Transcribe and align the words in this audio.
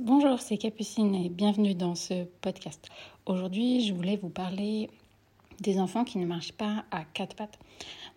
Bonjour, 0.00 0.38
c'est 0.38 0.58
Capucine 0.58 1.12
et 1.16 1.28
bienvenue 1.28 1.74
dans 1.74 1.96
ce 1.96 2.22
podcast. 2.40 2.88
Aujourd'hui, 3.26 3.84
je 3.84 3.92
voulais 3.92 4.14
vous 4.14 4.28
parler 4.28 4.90
des 5.58 5.80
enfants 5.80 6.04
qui 6.04 6.18
ne 6.18 6.26
marchent 6.26 6.52
pas 6.52 6.84
à 6.92 7.02
quatre 7.02 7.34
pattes. 7.34 7.58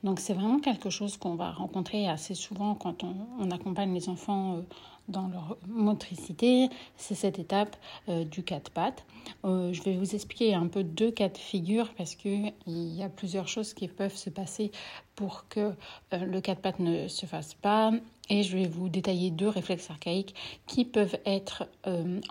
Donc 0.04 0.20
c'est 0.20 0.34
vraiment 0.34 0.60
quelque 0.60 0.92
chose 0.92 1.18
qu'on 1.18 1.34
va 1.34 1.50
rencontrer 1.50 2.08
assez 2.08 2.36
souvent 2.36 2.76
quand 2.76 3.04
on, 3.04 3.50
accompagne 3.50 3.96
les 3.96 4.10
enfants 4.10 4.58
euh, 4.58 4.62
dans 5.08 5.28
leur 5.30 5.58
motricité. 5.68 6.70
C'est 6.98 7.16
cette 7.16 7.40
étape 7.40 7.76
euh, 8.10 8.26
du 8.26 8.44
quatre 8.44 8.70
pattes. 8.70 9.04
Euh, 9.44 9.74
je 9.74 9.82
vais 9.82 9.98
vous 9.98 10.14
expliquer 10.14 10.54
un 10.54 10.68
peu 10.68 10.84
deux 10.84 11.10
cas 11.10 11.30
de 11.30 11.38
figure 11.40 11.92
parce 11.96 12.14
qu'il 12.14 12.54
y 12.68 13.02
a 13.02 13.10
plusieurs 13.10 13.48
choses 13.48 13.74
qui 13.74 13.88
peuvent 13.88 14.16
se 14.16 14.30
passer 14.30 14.72
pour 15.16 15.48
que 15.50 15.74
le 16.12 16.42
quatre 16.42 16.62
pattes 16.62 16.80
ne 16.80 17.08
se 17.08 17.26
fasse 17.26 17.56
pas. 17.56 17.92
Et 18.34 18.44
je 18.44 18.58
vais 18.58 18.66
vous 18.66 18.88
détailler 18.88 19.30
deux 19.30 19.50
réflexes 19.50 19.90
archaïques 19.92 20.34
qui 20.66 20.86
peuvent 20.86 21.18
être 21.26 21.68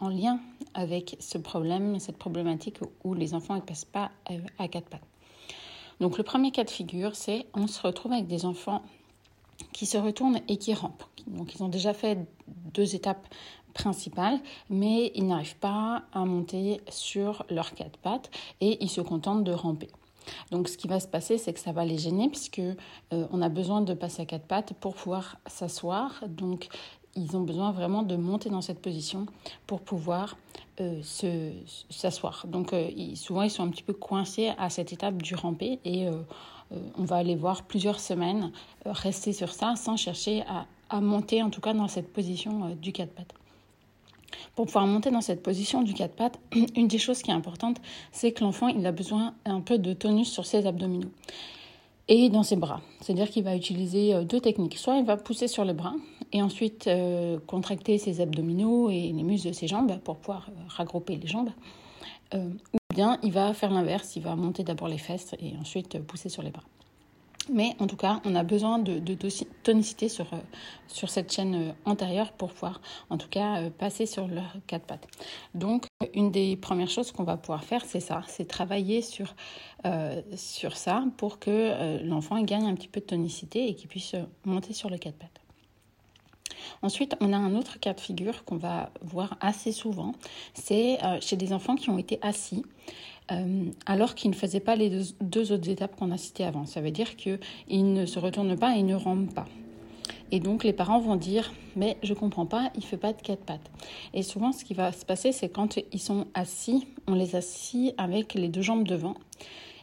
en 0.00 0.08
lien 0.08 0.40
avec 0.72 1.16
ce 1.20 1.36
problème, 1.36 2.00
cette 2.00 2.16
problématique 2.16 2.78
où 3.04 3.12
les 3.12 3.34
enfants 3.34 3.54
ne 3.54 3.60
passent 3.60 3.84
pas 3.84 4.10
à 4.58 4.66
quatre 4.66 4.88
pattes. 4.88 5.06
Donc 6.00 6.16
le 6.16 6.24
premier 6.24 6.52
cas 6.52 6.64
de 6.64 6.70
figure, 6.70 7.14
c'est 7.14 7.44
on 7.52 7.66
se 7.66 7.82
retrouve 7.86 8.12
avec 8.12 8.26
des 8.26 8.46
enfants 8.46 8.82
qui 9.74 9.84
se 9.84 9.98
retournent 9.98 10.40
et 10.48 10.56
qui 10.56 10.72
rampent. 10.72 11.04
Donc 11.26 11.54
ils 11.54 11.62
ont 11.62 11.68
déjà 11.68 11.92
fait 11.92 12.18
deux 12.48 12.94
étapes 12.94 13.28
principales, 13.74 14.40
mais 14.70 15.12
ils 15.14 15.26
n'arrivent 15.26 15.58
pas 15.58 16.04
à 16.14 16.24
monter 16.24 16.80
sur 16.88 17.44
leurs 17.50 17.74
quatre 17.74 17.98
pattes 17.98 18.30
et 18.62 18.82
ils 18.82 18.88
se 18.88 19.02
contentent 19.02 19.44
de 19.44 19.52
ramper. 19.52 19.88
Donc 20.50 20.68
ce 20.68 20.76
qui 20.76 20.88
va 20.88 21.00
se 21.00 21.06
passer, 21.06 21.38
c'est 21.38 21.52
que 21.52 21.60
ça 21.60 21.72
va 21.72 21.84
les 21.84 21.98
gêner 21.98 22.28
puisque 22.28 22.58
euh, 22.58 22.74
on 23.10 23.42
a 23.42 23.48
besoin 23.48 23.80
de 23.80 23.94
passer 23.94 24.22
à 24.22 24.26
quatre 24.26 24.46
pattes 24.46 24.74
pour 24.74 24.94
pouvoir 24.94 25.36
s'asseoir. 25.46 26.24
Donc 26.28 26.68
ils 27.16 27.36
ont 27.36 27.40
besoin 27.40 27.72
vraiment 27.72 28.02
de 28.02 28.16
monter 28.16 28.50
dans 28.50 28.60
cette 28.60 28.80
position 28.80 29.26
pour 29.66 29.80
pouvoir 29.80 30.36
euh, 30.80 31.00
s'asseoir. 31.90 32.46
Donc 32.46 32.72
euh, 32.72 32.90
souvent 33.14 33.42
ils 33.42 33.50
sont 33.50 33.64
un 33.64 33.70
petit 33.70 33.82
peu 33.82 33.94
coincés 33.94 34.52
à 34.58 34.70
cette 34.70 34.92
étape 34.92 35.20
du 35.20 35.34
ramper 35.34 35.80
et 35.84 36.08
on 36.96 37.02
va 37.02 37.16
aller 37.16 37.34
voir 37.34 37.64
plusieurs 37.64 37.98
semaines 37.98 38.52
rester 38.86 39.32
sur 39.32 39.52
ça 39.52 39.74
sans 39.74 39.96
chercher 39.96 40.44
à, 40.88 41.00
monter 41.00 41.42
en 41.42 41.50
tout 41.50 41.60
cas 41.60 41.74
dans 41.74 41.88
cette 41.88 42.12
position 42.12 42.76
du 42.76 42.92
quatre 42.92 43.12
pattes. 43.12 43.39
Pour 44.54 44.66
pouvoir 44.66 44.86
monter 44.86 45.10
dans 45.10 45.20
cette 45.20 45.42
position 45.42 45.82
du 45.82 45.94
quatre 45.94 46.14
pattes, 46.14 46.38
une 46.76 46.88
des 46.88 46.98
choses 46.98 47.22
qui 47.22 47.30
est 47.30 47.34
importante, 47.34 47.80
c'est 48.12 48.32
que 48.32 48.44
l'enfant 48.44 48.68
il 48.68 48.84
a 48.86 48.92
besoin 48.92 49.34
un 49.44 49.60
peu 49.60 49.78
de 49.78 49.92
tonus 49.92 50.30
sur 50.30 50.46
ses 50.46 50.66
abdominaux 50.66 51.10
et 52.10 52.28
dans 52.28 52.42
ses 52.42 52.56
bras. 52.56 52.82
C'est-à-dire 53.00 53.30
qu'il 53.30 53.44
va 53.44 53.56
utiliser 53.56 54.14
euh, 54.14 54.24
deux 54.24 54.40
techniques. 54.40 54.76
Soit 54.76 54.98
il 54.98 55.04
va 55.04 55.16
pousser 55.16 55.48
sur 55.48 55.64
les 55.64 55.72
bras 55.72 55.94
et 56.32 56.42
ensuite 56.42 56.88
euh, 56.88 57.38
contracter 57.46 57.96
ses 57.96 58.20
abdominaux 58.20 58.90
et 58.90 59.12
les 59.12 59.22
muscles 59.22 59.48
de 59.48 59.52
ses 59.54 59.68
jambes 59.68 59.98
pour 60.00 60.16
pouvoir 60.16 60.50
euh, 60.50 60.60
regrouper 60.76 61.16
les 61.16 61.28
jambes. 61.28 61.50
ou 62.34 62.94
bien 62.94 63.18
il 63.22 63.32
va 63.32 63.54
faire 63.54 63.70
l'inverse, 63.70 64.16
il 64.16 64.22
va 64.22 64.36
monter 64.36 64.62
d'abord 64.64 64.88
les 64.88 64.98
fesses 64.98 65.34
et 65.40 65.56
ensuite 65.60 66.00
pousser 66.00 66.28
sur 66.28 66.42
les 66.42 66.50
bras. 66.50 66.64
Mais 67.48 67.74
en 67.78 67.86
tout 67.86 67.96
cas, 67.96 68.20
on 68.24 68.34
a 68.34 68.42
besoin 68.42 68.78
de, 68.78 69.00
tonicité 69.62 70.08
sur, 70.08 70.32
euh, 70.34 70.38
sur 70.88 71.08
cette 71.08 71.32
chaîne 71.32 71.54
euh, 71.54 71.72
antérieure 71.84 72.32
pour 72.32 72.52
pouvoir, 72.52 72.80
en 73.08 73.16
tout 73.16 73.28
cas, 73.28 73.62
euh, 73.62 73.70
passer 73.70 74.06
sur 74.06 74.28
leurs 74.28 74.56
quatre 74.66 74.84
pattes. 74.84 75.08
Donc, 75.54 75.86
une 76.14 76.30
des 76.30 76.56
premières 76.56 76.90
choses 76.90 77.12
qu'on 77.12 77.24
va 77.24 77.36
pouvoir 77.36 77.64
faire, 77.64 77.84
c'est 77.84 78.00
ça, 78.00 78.22
c'est 78.28 78.46
travailler 78.46 79.02
sur, 79.02 79.34
ça 80.74 81.04
pour 81.16 81.38
que 81.38 82.02
l'enfant 82.04 82.40
gagne 82.42 82.66
un 82.66 82.74
petit 82.74 82.88
peu 82.88 83.00
de 83.00 83.06
tonicité 83.06 83.68
et 83.68 83.74
qu'il 83.74 83.88
puisse 83.88 84.14
monter 84.44 84.72
sur 84.72 84.90
les 84.90 84.98
quatre 84.98 85.16
pattes. 85.16 85.40
Ensuite, 86.82 87.16
on 87.20 87.32
a 87.32 87.36
un 87.36 87.54
autre 87.54 87.80
cas 87.80 87.94
de 87.94 88.00
figure 88.00 88.44
qu'on 88.44 88.56
va 88.56 88.90
voir 89.00 89.36
assez 89.40 89.72
souvent, 89.72 90.12
c'est 90.54 90.98
chez 91.20 91.36
des 91.36 91.52
enfants 91.52 91.76
qui 91.76 91.90
ont 91.90 91.98
été 91.98 92.18
assis 92.22 92.64
alors 93.86 94.14
qu'ils 94.14 94.30
ne 94.30 94.36
faisaient 94.36 94.60
pas 94.60 94.76
les 94.76 94.90
deux, 95.20 95.52
autres 95.52 95.68
étapes 95.68 95.96
qu'on 95.96 96.10
a 96.10 96.18
citées 96.18 96.44
avant. 96.44 96.66
Ça 96.66 96.80
veut 96.80 96.90
dire 96.90 97.16
qu'ils 97.16 97.92
ne 97.92 98.06
se 98.06 98.18
retournent 98.18 98.56
pas 98.56 98.76
et 98.76 98.82
ne 98.82 98.94
rampent 98.94 99.34
pas. 99.34 99.46
Et 100.32 100.40
donc 100.40 100.62
les 100.64 100.72
parents 100.72 101.00
vont 101.00 101.16
dire 101.16 101.52
mais 101.76 101.96
je 102.02 102.14
comprends 102.14 102.46
pas, 102.46 102.70
il 102.76 102.84
fait 102.84 102.96
pas 102.96 103.12
de 103.12 103.20
quatre 103.20 103.44
pattes. 103.44 103.70
Et 104.14 104.22
souvent 104.22 104.52
ce 104.52 104.64
qui 104.64 104.74
va 104.74 104.92
se 104.92 105.04
passer 105.04 105.32
c'est 105.32 105.48
quand 105.48 105.78
ils 105.92 106.00
sont 106.00 106.26
assis, 106.34 106.86
on 107.06 107.14
les 107.14 107.36
assit 107.36 107.94
avec 107.98 108.34
les 108.34 108.48
deux 108.48 108.62
jambes 108.62 108.86
devant. 108.86 109.14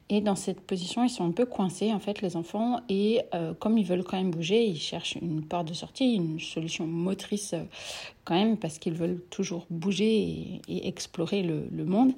Et 0.10 0.22
dans 0.22 0.36
cette 0.36 0.62
position, 0.62 1.04
ils 1.04 1.10
sont 1.10 1.26
un 1.26 1.32
peu 1.32 1.46
coincés, 1.46 1.92
en 1.92 2.00
fait, 2.00 2.22
les 2.22 2.38
enfants. 2.38 2.80
Et 2.88 3.22
euh, 3.34 3.54
comme 3.54 3.78
ils 3.78 3.86
veulent 3.86 4.06
quand 4.06 4.18
même 4.18 4.32
bouger, 4.32 4.66
ils 4.66 4.80
cherchent 4.80 5.18
une 5.22 5.44
porte 5.44 5.68
de 5.68 5.74
sortie, 5.74 6.16
une 6.16 6.40
solution 6.40 6.88
motrice 6.88 7.54
euh, 7.54 7.64
quand 8.24 8.36
même, 8.36 8.58
parce 8.58 8.80
qu'ils 8.80 8.94
veulent 8.94 9.22
toujours 9.30 9.66
bouger 9.70 10.62
et, 10.70 10.88
explorer 10.88 11.44
le, 11.44 11.86
monde 11.86 12.14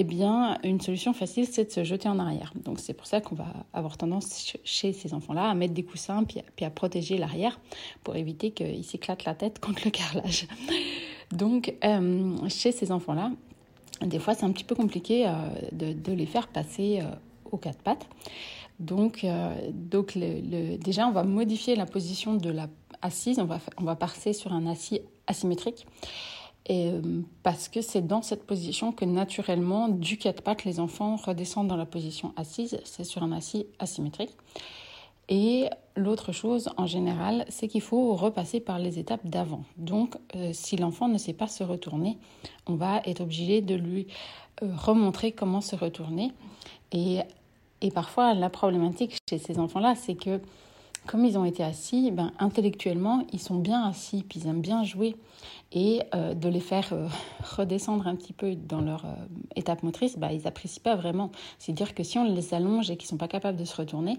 eh 0.00 0.04
bien, 0.04 0.58
une 0.62 0.80
solution 0.80 1.12
facile, 1.12 1.48
c'est 1.50 1.64
de 1.64 1.70
se 1.72 1.82
jeter 1.82 2.08
en 2.08 2.20
arrière. 2.20 2.52
Donc, 2.64 2.78
c'est 2.78 2.94
pour 2.94 3.08
ça 3.08 3.20
qu'on 3.20 3.34
va 3.34 3.52
avoir 3.72 3.96
tendance 3.96 4.56
chez 4.62 4.92
ces 4.92 5.12
enfants-là 5.12 5.50
à 5.50 5.54
mettre 5.54 5.74
des 5.74 5.82
coussins 5.82 6.22
puis, 6.22 6.64
à 6.64 6.70
protéger 6.70 7.18
l'arrière 7.18 7.58
pour 8.04 8.14
éviter 8.14 8.52
qu'ils 8.52 8.84
s'éclatent 8.84 9.24
la 9.24 9.34
tête 9.34 9.58
contre 9.58 9.82
le 9.84 9.90
carrelage. 9.90 10.46
Donc, 11.32 11.74
euh, 11.84 12.48
chez 12.48 12.70
ces 12.70 12.92
enfants-là, 12.92 13.32
des 14.00 14.20
fois, 14.20 14.34
c'est 14.34 14.44
un 14.44 14.52
petit 14.52 14.62
peu 14.62 14.76
compliqué 14.76 15.26
euh, 15.26 15.32
de, 15.72 16.12
les 16.12 16.26
faire 16.26 16.46
passer 16.46 17.00
euh, 17.02 17.10
aux 17.50 17.56
quatre 17.56 17.82
pattes. 17.82 18.06
Donc, 18.78 19.26
déjà, 20.78 21.08
on 21.08 21.10
va 21.10 21.24
modifier 21.24 21.74
la 21.74 21.86
position 21.86 22.34
de 22.34 22.50
la 22.50 22.68
assise. 23.02 23.40
On 23.40 23.46
va, 23.46 23.58
on 23.78 23.82
va 23.82 23.96
passer 23.96 24.32
sur 24.32 24.52
un 24.52 24.66
assis 24.68 25.00
asymétrique. 25.26 25.86
Euh, 26.70 27.22
parce 27.42 27.68
que 27.68 27.80
c'est 27.80 28.06
dans 28.06 28.20
cette 28.20 28.46
position 28.46 28.92
que 28.92 29.04
naturellement, 29.04 29.88
du 29.88 30.18
quatre 30.18 30.42
pattes, 30.42 30.64
les 30.64 30.80
enfants 30.80 31.16
redescendent 31.16 31.68
dans 31.68 31.76
la 31.76 31.86
position 31.86 32.32
assise. 32.36 32.78
C'est 32.84 33.04
sur 33.04 33.22
un 33.22 33.32
assis 33.32 33.66
asymétrique. 33.78 34.32
Et 35.30 35.66
l'autre 35.96 36.32
chose, 36.32 36.70
en 36.76 36.86
général, 36.86 37.44
c'est 37.48 37.68
qu'il 37.68 37.82
faut 37.82 38.14
repasser 38.14 38.60
par 38.60 38.78
les 38.78 38.98
étapes 38.98 39.26
d'avant. 39.26 39.64
Donc, 39.76 40.16
euh, 40.34 40.50
si 40.52 40.76
l'enfant 40.76 41.08
ne 41.08 41.18
sait 41.18 41.34
pas 41.34 41.48
se 41.48 41.64
retourner, 41.64 42.18
on 42.66 42.74
va 42.74 43.00
être 43.04 43.20
obligé 43.20 43.60
de 43.60 43.74
lui 43.74 44.06
euh, 44.62 44.68
remontrer 44.76 45.32
comment 45.32 45.60
se 45.60 45.76
retourner. 45.76 46.32
Et, 46.92 47.18
et 47.82 47.90
parfois, 47.90 48.32
la 48.34 48.48
problématique 48.48 49.18
chez 49.28 49.38
ces 49.38 49.58
enfants-là, 49.58 49.94
c'est 49.94 50.14
que 50.14 50.40
comme 51.08 51.24
ils 51.24 51.38
ont 51.38 51.44
été 51.46 51.64
assis, 51.64 52.10
ben, 52.10 52.32
intellectuellement, 52.38 53.26
ils 53.32 53.40
sont 53.40 53.56
bien 53.56 53.82
assis, 53.82 54.22
puis 54.28 54.40
ils 54.40 54.46
aiment 54.46 54.60
bien 54.60 54.84
jouer. 54.84 55.16
Et 55.72 56.02
euh, 56.14 56.34
de 56.34 56.48
les 56.48 56.60
faire 56.60 56.92
euh, 56.92 57.08
redescendre 57.56 58.06
un 58.06 58.14
petit 58.14 58.34
peu 58.34 58.54
dans 58.54 58.82
leur 58.82 59.06
euh, 59.06 59.14
étape 59.56 59.82
motrice, 59.82 60.18
ben, 60.18 60.30
ils 60.30 60.42
n'apprécient 60.42 60.82
pas 60.82 60.96
vraiment. 60.96 61.30
C'est-à-dire 61.58 61.94
que 61.94 62.02
si 62.02 62.18
on 62.18 62.24
les 62.24 62.52
allonge 62.54 62.90
et 62.90 62.96
qu'ils 62.96 63.06
ne 63.06 63.10
sont 63.10 63.16
pas 63.16 63.28
capables 63.28 63.56
de 63.56 63.64
se 63.64 63.74
retourner, 63.74 64.18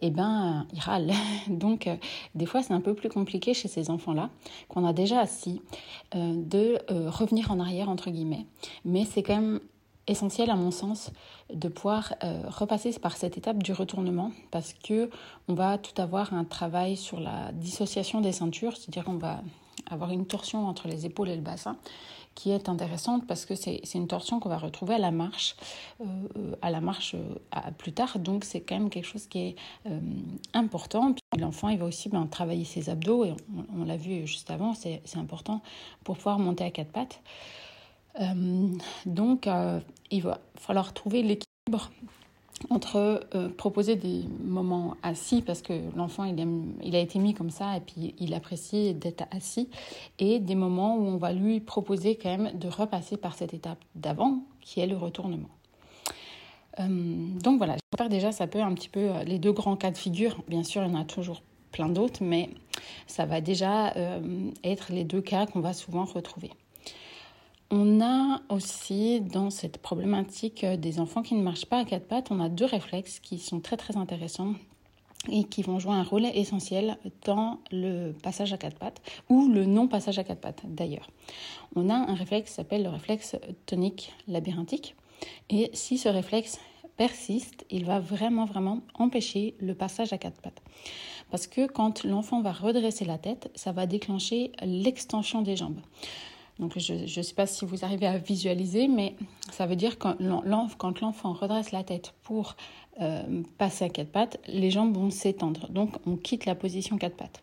eh 0.00 0.10
ben, 0.10 0.66
ils 0.72 0.80
râlent. 0.80 1.12
Donc, 1.48 1.88
des 2.34 2.46
fois, 2.46 2.62
c'est 2.62 2.72
un 2.72 2.80
peu 2.80 2.94
plus 2.94 3.10
compliqué 3.10 3.52
chez 3.52 3.68
ces 3.68 3.90
enfants-là, 3.90 4.30
qu'on 4.68 4.86
a 4.86 4.94
déjà 4.94 5.20
assis, 5.20 5.60
de 6.14 6.78
revenir 7.08 7.52
en 7.52 7.60
arrière, 7.60 7.88
entre 7.88 8.10
guillemets. 8.10 8.46
Mais 8.84 9.04
c'est 9.04 9.22
quand 9.22 9.36
même 9.36 9.60
essentiel 10.06 10.50
à 10.50 10.56
mon 10.56 10.70
sens 10.70 11.10
de 11.52 11.68
pouvoir 11.68 12.14
euh, 12.24 12.42
repasser 12.48 12.92
par 12.98 13.16
cette 13.16 13.38
étape 13.38 13.62
du 13.62 13.72
retournement 13.72 14.32
parce 14.50 14.72
que 14.74 15.10
on 15.48 15.54
va 15.54 15.78
tout 15.78 16.00
avoir 16.00 16.34
un 16.34 16.44
travail 16.44 16.96
sur 16.96 17.20
la 17.20 17.52
dissociation 17.52 18.20
des 18.20 18.32
ceintures, 18.32 18.76
c'est-à-dire 18.76 19.04
qu'on 19.04 19.18
va 19.18 19.42
avoir 19.90 20.10
une 20.10 20.26
torsion 20.26 20.66
entre 20.66 20.88
les 20.88 21.06
épaules 21.06 21.28
et 21.28 21.36
le 21.36 21.42
bassin 21.42 21.76
qui 22.34 22.50
est 22.50 22.70
intéressante 22.70 23.26
parce 23.26 23.44
que 23.44 23.54
c'est 23.54 23.82
une 23.92 24.06
torsion 24.06 24.40
qu'on 24.40 24.48
va 24.48 24.56
retrouver 24.56 24.94
à 24.94 24.98
la 24.98 25.10
marche, 25.10 25.54
euh, 26.00 26.56
à 26.62 26.70
la 26.70 26.80
marche 26.80 27.14
euh, 27.14 27.60
plus 27.76 27.92
tard. 27.92 28.18
Donc 28.18 28.44
c'est 28.44 28.62
quand 28.62 28.78
même 28.78 28.88
quelque 28.88 29.04
chose 29.04 29.26
qui 29.26 29.38
est 29.38 29.56
important. 30.54 31.12
Puis 31.12 31.40
l'enfant, 31.40 31.68
il 31.68 31.78
va 31.78 31.84
aussi 31.84 32.08
ben, 32.08 32.26
travailler 32.26 32.64
ses 32.64 32.88
abdos 32.88 33.26
et 33.26 33.34
on 33.78 33.84
l'a 33.84 33.98
vu 33.98 34.26
juste 34.26 34.50
avant, 34.50 34.72
c'est 34.72 35.02
important 35.16 35.60
pour 36.04 36.16
pouvoir 36.16 36.38
monter 36.38 36.64
à 36.64 36.70
quatre 36.70 36.90
pattes. 36.90 37.20
Euh, 38.20 38.68
donc, 39.06 39.46
euh, 39.46 39.80
il 40.10 40.22
va 40.22 40.40
falloir 40.56 40.92
trouver 40.92 41.22
l'équilibre 41.22 41.90
entre 42.70 43.26
euh, 43.34 43.48
proposer 43.48 43.96
des 43.96 44.22
moments 44.44 44.96
assis 45.02 45.42
parce 45.42 45.62
que 45.62 45.72
l'enfant 45.96 46.22
il, 46.22 46.94
a 46.94 47.00
été 47.00 47.18
mis 47.18 47.34
comme 47.34 47.50
ça 47.50 47.76
et 47.76 47.80
puis 47.80 48.14
il 48.20 48.34
apprécie 48.34 48.94
d'être 48.94 49.24
assis 49.32 49.68
et 50.20 50.38
des 50.38 50.54
moments 50.54 50.96
où 50.96 51.02
on 51.02 51.16
va 51.16 51.32
lui 51.32 51.58
proposer 51.58 52.14
quand 52.14 52.28
même 52.28 52.56
de 52.56 52.68
repasser 52.68 53.16
par 53.16 53.34
cette 53.34 53.52
étape 53.52 53.78
d'avant 53.96 54.44
qui 54.60 54.78
est 54.78 54.86
le 54.86 54.96
retournement. 54.96 55.48
donc 56.78 57.58
voilà, 57.58 57.76
j'espère 57.90 58.08
déjà 58.08 58.30
ça 58.30 58.46
peut 58.46 58.62
un 58.62 58.74
petit 58.74 58.88
peu 58.88 59.10
les 59.26 59.40
deux 59.40 59.52
grands 59.52 59.76
cas 59.76 59.90
de 59.90 59.98
figure. 59.98 60.40
Bien 60.46 60.62
sûr, 60.62 60.84
il 60.84 60.92
y 60.92 60.94
en 60.94 61.00
a 61.00 61.04
toujours 61.04 61.42
plein 61.72 61.88
d'autres, 61.88 62.22
mais 62.22 62.50
ça 63.08 63.26
va 63.26 63.40
déjà 63.40 63.92
être 64.62 64.92
les 64.92 65.02
deux 65.02 65.20
cas 65.20 65.46
qu'on 65.46 65.60
va 65.60 65.72
souvent 65.72 66.04
retrouver. 66.04 66.50
On 67.74 68.02
a 68.02 68.42
aussi 68.50 69.22
dans 69.22 69.48
cette 69.48 69.78
problématique 69.78 70.66
des 70.66 71.00
enfants 71.00 71.22
qui 71.22 71.34
ne 71.34 71.42
marchent 71.42 71.64
pas 71.64 71.78
à 71.78 71.86
quatre 71.86 72.06
pattes, 72.06 72.30
on 72.30 72.38
a 72.38 72.50
deux 72.50 72.66
réflexes 72.66 73.18
qui 73.18 73.38
sont 73.38 73.60
très 73.60 73.78
très 73.78 73.96
intéressants 73.96 74.52
et 75.30 75.44
qui 75.44 75.62
vont 75.62 75.78
jouer 75.78 75.94
un 75.94 76.02
rôle 76.02 76.26
essentiel 76.26 76.98
dans 77.24 77.60
le 77.70 78.12
passage 78.12 78.52
à 78.52 78.58
quatre 78.58 78.78
pattes 78.78 79.00
ou 79.30 79.48
le 79.48 79.64
non-passage 79.64 80.18
à 80.18 80.24
quatre 80.24 80.42
pattes 80.42 80.60
d'ailleurs. 80.66 81.08
On 81.74 81.88
a 81.88 81.94
un 81.94 82.14
réflexe 82.14 82.50
qui 82.50 82.56
s'appelle 82.56 82.82
le 82.82 82.90
réflexe 82.90 83.36
tonique 83.64 84.12
labyrinthique 84.28 84.94
et 85.48 85.70
si 85.72 85.96
ce 85.96 86.10
réflexe 86.10 86.58
persiste, 86.98 87.64
il 87.70 87.86
va 87.86 88.00
vraiment 88.00 88.44
vraiment 88.44 88.80
empêcher 88.98 89.54
le 89.60 89.74
passage 89.74 90.12
à 90.12 90.18
quatre 90.18 90.42
pattes. 90.42 90.60
Parce 91.30 91.46
que 91.46 91.66
quand 91.66 92.04
l'enfant 92.04 92.42
va 92.42 92.52
redresser 92.52 93.06
la 93.06 93.16
tête, 93.16 93.50
ça 93.54 93.72
va 93.72 93.86
déclencher 93.86 94.52
l'extension 94.62 95.40
des 95.40 95.56
jambes. 95.56 95.80
Donc 96.58 96.78
je 96.78 96.94
ne 96.94 97.22
sais 97.22 97.34
pas 97.34 97.46
si 97.46 97.64
vous 97.64 97.84
arrivez 97.84 98.06
à 98.06 98.18
visualiser, 98.18 98.88
mais 98.88 99.16
ça 99.50 99.66
veut 99.66 99.76
dire 99.76 99.98
que 99.98 100.08
quand 100.76 101.00
l'enfant 101.00 101.32
redresse 101.32 101.72
la 101.72 101.82
tête 101.82 102.14
pour 102.22 102.56
euh, 103.00 103.42
passer 103.58 103.86
à 103.86 103.88
quatre 103.88 104.10
pattes, 104.10 104.38
les 104.46 104.70
jambes 104.70 104.94
vont 104.94 105.10
s'étendre. 105.10 105.68
Donc 105.70 105.96
on 106.06 106.16
quitte 106.16 106.44
la 106.46 106.54
position 106.54 106.98
quatre 106.98 107.16
pattes. 107.16 107.42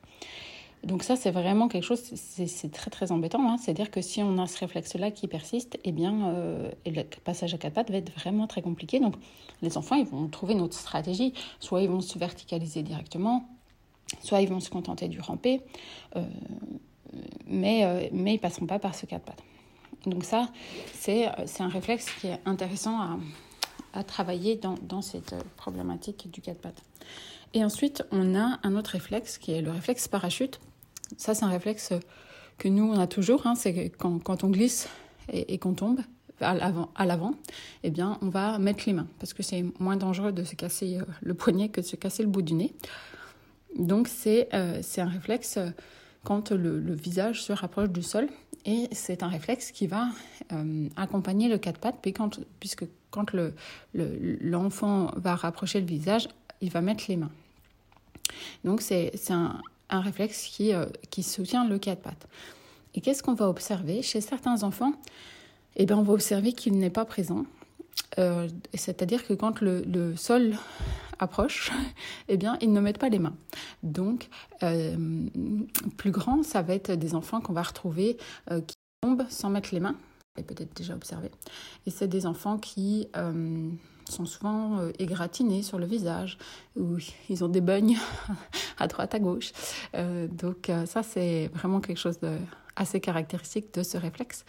Donc 0.84 1.04
ça, 1.04 1.18
c'est 1.18 1.32
vraiment 1.32 1.68
quelque 1.68 1.84
chose, 1.84 2.02
c'est 2.16 2.72
très 2.72 2.90
très 2.90 3.12
embêtant. 3.12 3.50
Hein. 3.50 3.58
C'est-à-dire 3.58 3.92
que 3.92 4.02
si 4.02 4.24
on 4.24 4.38
a 4.38 4.48
ce 4.48 4.58
réflexe-là 4.60 5.12
qui 5.12 5.28
persiste, 5.28 5.78
eh 5.84 5.92
bien, 5.92 6.30
euh, 6.30 6.72
le 6.86 7.04
passage 7.24 7.54
à 7.54 7.58
quatre 7.58 7.74
pattes 7.74 7.92
va 7.92 7.98
être 7.98 8.14
vraiment 8.14 8.48
très 8.48 8.62
compliqué. 8.62 9.00
Donc 9.00 9.16
les 9.62 9.78
enfants, 9.78 9.96
ils 9.96 10.06
vont 10.06 10.28
trouver 10.30 10.54
une 10.54 10.62
autre 10.62 10.78
stratégie. 10.78 11.34
Soit 11.60 11.82
ils 11.82 11.90
vont 11.90 12.00
se 12.00 12.18
verticaliser 12.18 12.82
directement, 12.82 13.50
soit 14.22 14.42
ils 14.42 14.48
vont 14.48 14.62
se 14.62 14.70
contenter 14.70 15.10
du 15.10 15.20
ramper, 15.20 15.62
euh, 16.16 16.24
mais, 17.50 18.10
mais 18.13 18.31
ils 18.31 18.36
ne 18.36 18.40
passeront 18.40 18.66
pas 18.66 18.80
par 18.80 18.96
ce 18.96 19.06
quatre 19.06 19.24
pattes. 19.24 19.44
Donc 20.06 20.24
ça, 20.24 20.50
c'est 20.94 21.28
un 21.60 21.68
réflexe 21.68 22.07
qui 22.19 22.28
est 22.28 22.40
intéressant 22.46 23.00
à, 23.00 23.19
à 23.94 24.04
travailler 24.04 24.56
dans, 24.56 24.75
dans 24.81 25.01
cette 25.01 25.36
problématique 25.57 26.30
du 26.31 26.42
quatre 26.42 26.60
pattes. 26.60 26.81
Et 27.54 27.63
ensuite, 27.63 28.04
on 28.12 28.36
a 28.36 28.60
un 28.63 28.75
autre 28.75 28.92
réflexe 28.92 29.38
qui 29.38 29.51
est 29.51 29.62
le 29.62 29.72
réflexe 29.72 30.07
parachute. 30.07 30.60
Ça, 31.18 31.34
c'est 31.34 31.46
un 31.46 31.50
réflexe 31.50 31.94
que 32.57 32.68
nous, 32.68 32.84
on 32.84 33.00
a 33.00 33.07
toujours. 33.07 33.48
Hein, 33.48 33.56
c'est 33.56 33.90
quand, 33.90 34.19
quand, 34.19 34.44
on 34.44 34.50
glisse 34.50 34.88
et, 35.31 35.57
qu'on 35.57 35.74
tombe 35.74 36.00
à 36.42 36.54
l'avant, 37.06 37.34
eh 37.84 37.90
bien, 37.90 38.18
on 38.22 38.30
va 38.30 38.60
mettre 38.60 38.84
les 38.86 38.94
mains 38.94 39.07
parce 39.19 39.34
que 39.34 39.44
c'est 39.44 39.66
moins 39.80 39.98
dangereux 39.98 40.31
de 40.31 40.44
se 40.44 40.56
casser 40.56 41.00
euh, 41.00 41.04
le 41.22 41.34
poignet 41.34 41.68
que 41.68 41.81
de 41.81 41.86
se 41.86 41.98
casser 41.98 42.24
le 42.24 42.30
bout 42.30 42.42
du 42.42 42.54
nez. 42.54 42.74
Donc, 43.78 44.07
c'est 44.07 44.48
euh, 44.54 44.81
un 44.98 45.06
réflexe 45.06 45.60
quand 46.24 46.51
le, 46.51 46.94
visage 46.94 47.44
se 47.44 47.54
rapproche 47.54 47.89
du 47.89 48.04
sol 48.04 48.27
et 48.66 48.88
c'est 48.92 49.24
un 49.24 49.30
réflexe 49.30 49.71
qui 49.71 49.88
va 49.88 50.07
euh, 50.51 50.88
accompagner 50.95 51.48
le 51.48 51.57
quatre 51.57 51.80
pattes 51.80 52.00
puisque 52.60 52.86
quand 53.10 53.31
l'enfant 53.94 55.12
le, 55.16 55.21
va 55.21 55.36
rapprocher 55.36 55.80
le 55.80 55.88
visage, 55.88 56.27
il 56.62 56.69
va 56.69 56.81
mettre 56.81 57.06
les 57.07 57.16
mains. 57.16 57.31
Donc 58.63 58.81
c'est 58.81 59.12
un, 59.31 59.62
réflexe 59.89 60.45
qui, 60.45 60.74
euh, 60.74 60.86
qui 61.10 61.24
soutient 61.24 61.68
le 61.68 61.80
quatre 61.80 62.01
pattes. 62.01 62.27
Et 62.95 63.01
qu'est-ce 63.01 63.24
qu'on 63.24 63.33
va 63.33 63.48
observer 63.48 64.01
Chez 64.01 64.21
certains 64.21 64.63
enfants, 64.63 64.94
eh 65.75 65.86
bien, 65.86 65.98
on 65.98 66.04
va 66.04 66.13
observer 66.13 66.54
qu'il 66.54 66.77
n'est 66.77 66.89
pas 66.89 67.06
présent. 67.06 67.45
Euh, 68.18 68.48
C'est-à-dire 68.74 69.25
que 69.25 69.33
quand 69.33 69.62
le, 69.62 70.16
sol 70.16 70.56
approche, 71.19 71.71
eh 72.27 72.38
bien, 72.38 72.57
ils 72.62 72.71
ne 72.71 72.80
mettent 72.80 72.98
pas 72.98 73.10
les 73.10 73.19
mains. 73.19 73.36
Donc, 73.83 74.30
euh, 74.63 75.27
plus 75.98 76.12
grand, 76.12 76.44
ça 76.44 76.62
va 76.62 76.74
être 76.74 76.92
des 76.92 77.16
enfants 77.16 77.42
qu'on 77.42 77.54
va 77.54 77.63
retrouver 77.63 78.18
euh, 78.51 78.62
qui 78.62 78.75
tombent 79.01 79.25
sans 79.30 79.50
mettre 79.50 79.69
les 79.74 79.80
mains 79.80 79.95
peut-être 80.48 80.74
déjà 80.74 80.95
observé. 80.95 81.31
Et 81.86 81.92
c'est 81.92 82.07
des 82.07 82.25
enfants 82.25 82.57
qui 82.57 83.10
euh, 83.18 83.69
sont 84.10 84.25
souvent 84.25 84.80
euh, 84.80 84.92
égratignés 84.98 85.63
sur 85.63 85.77
le 85.77 85.86
visage, 85.86 86.38
ou 86.77 86.95
ils 87.27 87.44
ont 87.44 87.50
des 87.50 87.60
bagnes 87.60 87.98
à 88.77 88.88
droite, 88.88 89.13
à 89.16 89.19
gauche. 89.19 89.51
Donc 89.94 90.71
ça, 90.86 91.04
c'est 91.04 91.50
vraiment 91.54 91.81
quelque 91.81 91.98
chose 91.98 92.21
de 92.21 92.38
assez 92.77 93.01
caractéristique 93.01 93.74
de 93.74 93.83
ce 93.83 93.98
réflexe 93.98 94.45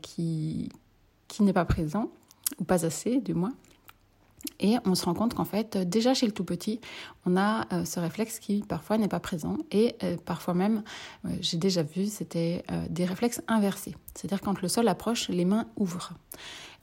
qui, 0.00 0.70
qui 1.28 1.42
n'est 1.42 1.52
pas 1.52 1.66
présent, 1.66 2.10
ou 2.58 2.64
pas 2.64 2.86
assez 2.86 3.20
du 3.20 3.34
moins. 3.34 3.52
Et 4.60 4.76
on 4.84 4.94
se 4.94 5.04
rend 5.04 5.14
compte 5.14 5.34
qu'en 5.34 5.44
fait, 5.44 5.76
déjà 5.76 6.14
chez 6.14 6.26
le 6.26 6.32
tout 6.32 6.44
petit, 6.44 6.80
on 7.26 7.36
a 7.36 7.66
euh, 7.72 7.84
ce 7.84 8.00
réflexe 8.00 8.38
qui 8.38 8.62
parfois 8.62 8.98
n'est 8.98 9.08
pas 9.08 9.20
présent. 9.20 9.58
Et 9.70 9.96
euh, 10.02 10.16
parfois 10.24 10.54
même, 10.54 10.82
euh, 11.24 11.30
j'ai 11.40 11.56
déjà 11.56 11.82
vu, 11.82 12.06
c'était 12.06 12.64
des 12.88 13.04
réflexes 13.04 13.42
inversés. 13.48 13.96
C'est-à-dire 14.14 14.40
quand 14.40 14.60
le 14.62 14.68
sol 14.68 14.88
approche, 14.88 15.28
les 15.28 15.44
mains 15.44 15.66
ouvrent. 15.76 16.12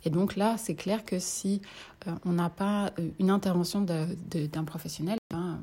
Et 0.05 0.09
donc 0.09 0.35
là, 0.35 0.57
c'est 0.57 0.75
clair 0.75 1.03
que 1.03 1.19
si 1.19 1.61
on 2.25 2.31
n'a 2.31 2.49
pas 2.49 2.91
une 3.19 3.29
intervention 3.29 3.81
d'un 3.81 4.63
professionnel, 4.63 5.17
ben, 5.29 5.59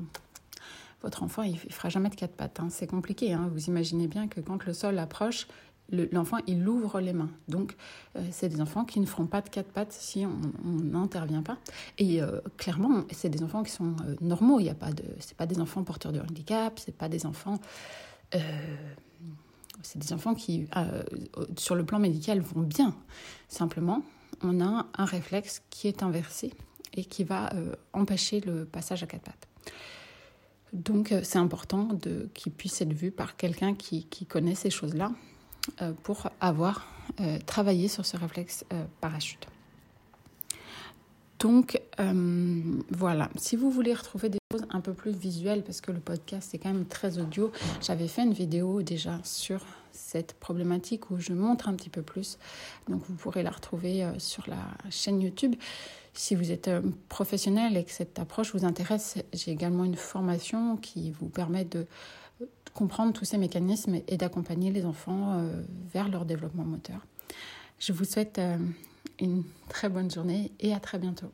votre 1.01 1.23
enfant, 1.23 1.43
il 1.43 1.53
ne 1.53 1.71
fera 1.71 1.89
jamais 1.89 2.09
de 2.09 2.15
quatre 2.15 2.35
pattes. 2.35 2.59
Hein. 2.59 2.67
C'est 2.69 2.87
compliqué. 2.87 3.33
Hein. 3.33 3.49
Vous 3.51 3.65
imaginez 3.65 4.07
bien 4.07 4.27
que 4.27 4.39
quand 4.41 4.65
le 4.65 4.73
sol 4.73 4.99
approche, 4.99 5.47
l'enfant, 5.91 6.37
il 6.47 6.67
ouvre 6.67 6.99
les 6.99 7.13
mains. 7.13 7.29
Donc, 7.47 7.75
euh, 8.15 8.21
c'est 8.31 8.49
des 8.49 8.61
enfants 8.61 8.85
qui 8.85 8.99
ne 8.99 9.05
feront 9.05 9.25
pas 9.25 9.41
de 9.41 9.49
quatre 9.49 9.71
pattes 9.71 9.93
si 9.93 10.25
on 10.25 10.69
n'intervient 10.69 11.43
pas. 11.43 11.57
Et 11.97 12.21
euh, 12.21 12.41
clairement, 12.57 13.03
c'est 13.11 13.29
des 13.29 13.43
enfants 13.43 13.63
qui 13.63 13.71
sont 13.71 13.95
euh, 14.05 14.15
normaux. 14.21 14.59
Il 14.59 14.65
y 14.65 14.69
a 14.69 14.75
pas 14.75 14.91
de, 14.91 15.03
pas 15.37 15.45
des 15.45 15.59
enfants 15.59 15.83
porteurs 15.83 16.11
de 16.11 16.19
handicap. 16.19 16.79
C'est 16.79 16.95
pas 16.95 17.09
des 17.09 17.25
enfants. 17.25 17.59
c'est 19.81 19.99
des 19.99 20.11
enfants 20.11 20.35
qui, 20.35 20.67
sur 21.57 21.75
le 21.75 21.85
plan 21.85 21.99
médical, 21.99 22.41
vont 22.41 22.61
bien. 22.61 22.93
Simplement, 23.47 24.03
on 24.41 24.59
a 24.59 24.87
un 24.97 25.05
réflexe 25.05 25.61
qui 25.69 25.87
est 25.87 26.03
inversé 26.03 26.53
et 26.93 27.05
qui 27.05 27.23
va 27.23 27.49
empêcher 27.93 28.41
le 28.41 28.65
passage 28.65 29.03
à 29.03 29.07
quatre 29.07 29.21
pattes. 29.21 29.47
Donc, 30.73 31.13
c'est 31.23 31.37
important 31.37 31.97
qu'il 32.33 32.51
puisse 32.51 32.81
être 32.81 32.91
vu 32.91 33.11
par 33.11 33.37
quelqu'un 33.37 33.73
qui, 33.75 34.05
connaît 34.27 34.55
ces 34.55 34.69
choses-là 34.69 35.11
pour 36.03 36.29
avoir 36.39 36.87
euh, 37.19 37.39
travaillé 37.45 37.87
sur 37.87 38.05
ce 38.05 38.15
réflexe 38.15 38.63
euh, 38.73 38.83
parachute. 39.01 39.47
Donc 41.39 41.79
voilà, 42.89 43.29
si 43.35 43.55
vous 43.55 43.69
voulez 43.69 43.93
retrouver 43.93 44.27
des 44.27 44.39
choses 44.51 44.65
un 44.71 44.81
peu 44.81 44.93
plus 44.93 45.11
visuelles, 45.11 45.63
parce 45.63 45.81
que 45.81 45.91
le 45.91 45.99
podcast 45.99 46.53
est 46.55 46.57
quand 46.57 46.73
même 46.73 46.87
très 46.87 47.19
audio, 47.19 47.51
j'avais 47.79 48.07
fait 48.07 48.23
une 48.23 48.33
vidéo 48.33 48.81
déjà 48.81 49.19
sur 49.23 49.63
cette 49.91 50.33
problématique 50.33 51.11
où 51.11 51.19
je 51.19 51.33
montre 51.33 51.69
un 51.69 51.75
petit 51.75 51.91
peu 51.91 52.01
plus. 52.01 52.39
Donc 52.89 53.03
vous 53.07 53.13
pourrez 53.13 53.43
la 53.43 53.51
retrouver 53.51 54.03
sur 54.17 54.45
la 54.47 54.57
chaîne 54.89 55.21
YouTube. 55.21 55.55
Si 56.15 56.33
vous 56.33 56.49
êtes 56.51 56.71
professionnel 57.07 57.77
et 57.77 57.83
que 57.83 57.91
cette 57.91 58.17
approche 58.17 58.55
vous 58.55 58.65
intéresse, 58.65 59.19
j'ai 59.31 59.51
également 59.51 59.83
une 59.83 59.95
formation 59.95 60.75
qui 60.77 61.11
vous 61.11 61.29
permet 61.29 61.65
de 61.65 61.85
comprendre 62.77 63.11
tous 63.11 63.25
ces 63.25 63.39
mécanismes 63.39 64.01
et 64.07 64.17
d'accompagner 64.17 64.71
les 64.71 64.85
enfants 64.85 65.33
euh, 65.33 65.63
vers 65.91 66.09
leur 66.09 66.25
développement 66.25 66.63
moteur. 66.63 66.99
Je 67.79 67.91
vous 67.91 68.05
souhaite 68.05 68.37
euh, 68.37 68.55
une 69.19 69.43
très 69.67 69.89
bonne 69.89 70.11
journée 70.11 70.51
et 70.59 70.75
à 70.75 70.79
très 70.79 70.99
bientôt. 70.99 71.31